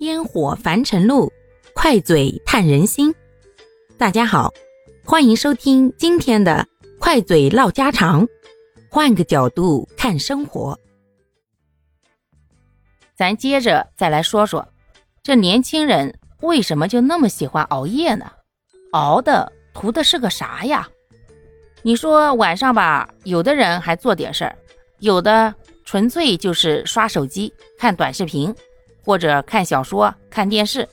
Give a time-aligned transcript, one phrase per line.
[0.00, 1.32] 烟火凡尘路，
[1.72, 3.14] 快嘴探人心。
[3.96, 4.52] 大家好，
[5.04, 6.66] 欢迎收听今天的
[6.98, 8.26] 快嘴唠家常，
[8.90, 10.78] 换个角度看生活。
[13.14, 14.66] 咱接着再来说说，
[15.22, 18.30] 这年轻人为什么就那么喜欢熬夜呢？
[18.90, 20.88] 熬的图的是个啥呀？
[21.82, 24.58] 你说晚上吧，有的人还做点事儿，
[24.98, 25.54] 有的
[25.84, 28.52] 纯粹就是刷手机、看短视频。
[29.04, 30.88] 或者看小说、看电视，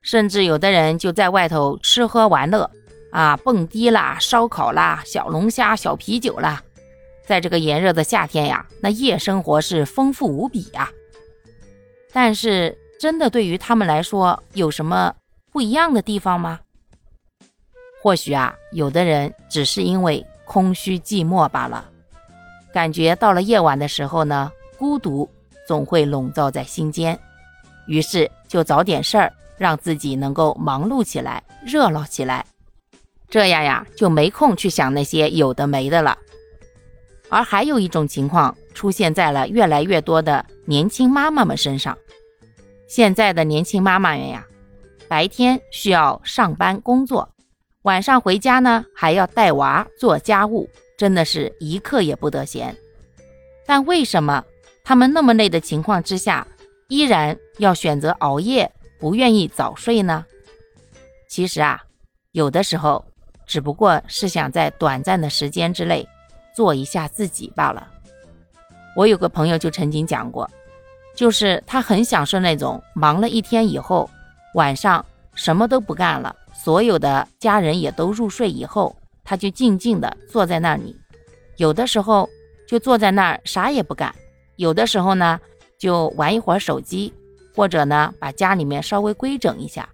[0.00, 2.70] 甚至有的人就在外头吃喝玩乐，
[3.10, 6.62] 啊，蹦迪啦、烧烤啦、小龙虾、小啤酒啦，
[7.26, 10.90] 在这个炎热的夏天呀，那夜生活是丰富无比呀。
[12.12, 15.14] 但是，真的对于他们来说，有什么
[15.50, 16.60] 不一样的地方吗？
[18.02, 21.88] 或许啊，有的人只是因为空虚寂寞罢了，
[22.72, 25.28] 感觉到了夜晚的时候呢，孤独。
[25.66, 27.18] 总会笼罩在心间，
[27.86, 32.44] 于是就找点事儿，让自己能够忙碌起来、热闹起来，
[33.28, 36.16] 这样呀就没空去想那些有的没的了。
[37.28, 41.96] 而还有一种情况出现在了越来越多的年轻妈妈们身上，
[42.86, 44.46] 现在的年轻妈妈们呀，
[45.08, 47.26] 白天需要上班工作，
[47.82, 52.76] 晚上回家呢还要带娃、做家务，真的是一刻也不得闲。
[53.64, 54.44] 但为什么？
[54.84, 56.46] 他们那么累的情况之下，
[56.88, 60.24] 依然要选择熬夜，不愿意早睡呢？
[61.28, 61.80] 其实啊，
[62.32, 63.04] 有的时候
[63.46, 66.06] 只不过是想在短暂的时间之内
[66.54, 67.88] 做一下自己罢了。
[68.94, 70.50] 我有个朋友就曾经讲过，
[71.14, 74.10] 就是他很享受那种忙了一天以后，
[74.54, 78.94] 晚上什么都不干了，所有的家人也都入睡以后，
[79.24, 80.94] 他就静静的坐在那里，
[81.56, 82.28] 有的时候
[82.68, 84.14] 就坐在那儿啥也不干。
[84.56, 85.40] 有的时候呢，
[85.78, 87.12] 就玩一会儿手机，
[87.54, 89.88] 或者呢，把家里面稍微规整一下，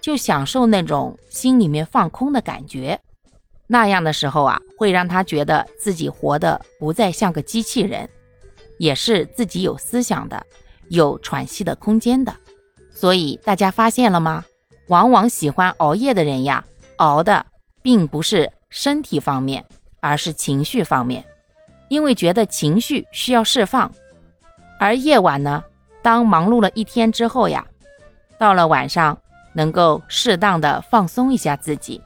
[0.00, 2.98] 就享受那种心里面放空的感觉。
[3.66, 8.08] 那样的时候啊，会让他觉得自己活得不再像个机器人，
[8.78, 10.46] 也是自己有思想的，
[10.88, 12.34] 有喘息的空间的。
[12.90, 14.44] 所以大家发现了吗？
[14.86, 16.64] 往往喜欢熬夜的人呀，
[16.96, 17.44] 熬的
[17.82, 19.62] 并不是身体方面，
[20.00, 21.22] 而是情绪方面。
[21.88, 23.90] 因为觉得情绪需要释放，
[24.78, 25.64] 而夜晚呢，
[26.02, 27.66] 当忙碌了一天之后呀，
[28.38, 29.18] 到了晚上
[29.54, 32.00] 能够适当的放松一下自己，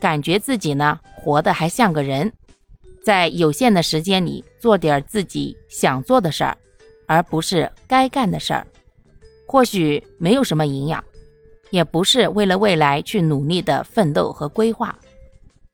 [0.00, 2.32] 感觉自己呢活得还像个人，
[3.04, 6.56] 在有限的时间里做点自己想做的事儿，
[7.06, 8.66] 而不是该干的事儿。
[9.46, 11.04] 或许没有什么营养，
[11.70, 14.98] 也不是为了未来去努力的奋斗和规划，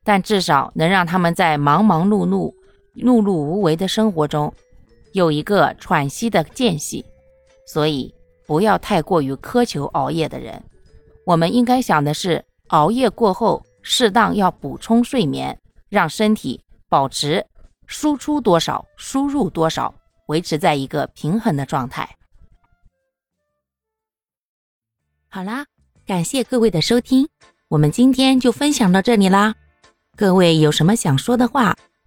[0.04, 2.52] 但至少能让他们在忙忙碌碌。
[3.00, 4.52] 碌碌无为的生活中，
[5.12, 7.04] 有一个喘息的间隙，
[7.66, 8.14] 所以
[8.46, 10.62] 不要太过于苛求熬夜的人。
[11.24, 17.44] 我们应该想的是，熬夜过后适当要补充睡眠，让身体保持
[17.86, 19.94] 输出多少、输入多少，
[20.26, 22.08] 维持在一个平衡的状态。
[25.28, 25.66] 好啦，
[26.04, 27.28] 感谢各位的收听，
[27.68, 29.54] 我们今天就分享到这里啦。
[30.16, 31.76] 各位有什么想说的话？